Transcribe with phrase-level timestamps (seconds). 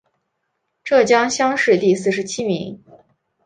[0.83, 2.83] 浙江乡试第四十七名。